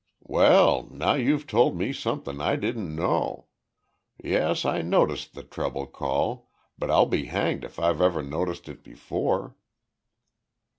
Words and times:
"Well, 0.25 0.87
now 0.89 1.13
you've 1.13 1.45
told 1.45 1.77
me 1.77 1.93
something 1.93 2.41
I 2.41 2.55
didn't 2.55 2.95
know. 2.95 3.45
Yes 4.19 4.65
I 4.65 4.81
noticed 4.81 5.35
the 5.35 5.43
treble 5.43 5.85
call, 5.85 6.49
but 6.75 6.89
I'll 6.89 7.05
be 7.05 7.25
hanged 7.25 7.63
if 7.63 7.77
I've 7.77 8.01
ever 8.01 8.23
noticed 8.23 8.67
it 8.67 8.83
before." 8.83 9.55